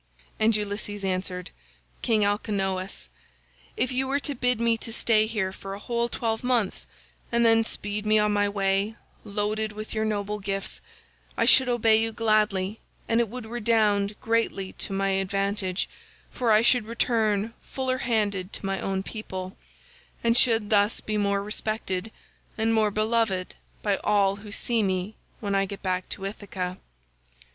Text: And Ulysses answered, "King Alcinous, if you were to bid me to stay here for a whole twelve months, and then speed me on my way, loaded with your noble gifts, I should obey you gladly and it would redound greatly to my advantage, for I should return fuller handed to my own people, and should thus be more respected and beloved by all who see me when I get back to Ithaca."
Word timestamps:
And 0.39 0.55
Ulysses 0.55 1.05
answered, 1.05 1.51
"King 2.01 2.25
Alcinous, 2.25 3.07
if 3.77 3.91
you 3.91 4.07
were 4.07 4.19
to 4.21 4.33
bid 4.33 4.59
me 4.59 4.75
to 4.79 4.91
stay 4.91 5.27
here 5.27 5.51
for 5.53 5.75
a 5.75 5.79
whole 5.79 6.09
twelve 6.09 6.43
months, 6.43 6.87
and 7.31 7.45
then 7.45 7.63
speed 7.63 8.03
me 8.03 8.17
on 8.17 8.33
my 8.33 8.49
way, 8.49 8.95
loaded 9.23 9.73
with 9.73 9.93
your 9.93 10.03
noble 10.03 10.39
gifts, 10.39 10.81
I 11.37 11.45
should 11.45 11.69
obey 11.69 11.97
you 12.01 12.11
gladly 12.11 12.79
and 13.07 13.19
it 13.19 13.29
would 13.29 13.45
redound 13.45 14.19
greatly 14.19 14.73
to 14.79 14.91
my 14.91 15.09
advantage, 15.09 15.87
for 16.31 16.51
I 16.51 16.63
should 16.63 16.87
return 16.87 17.53
fuller 17.61 17.99
handed 17.99 18.53
to 18.53 18.65
my 18.65 18.79
own 18.79 19.03
people, 19.03 19.55
and 20.23 20.35
should 20.35 20.71
thus 20.71 20.99
be 20.99 21.15
more 21.15 21.43
respected 21.43 22.11
and 22.57 22.73
beloved 22.95 23.53
by 23.83 23.97
all 23.97 24.37
who 24.37 24.51
see 24.51 24.81
me 24.81 25.13
when 25.41 25.53
I 25.53 25.65
get 25.65 25.83
back 25.83 26.09
to 26.09 26.25
Ithaca." 26.25 26.79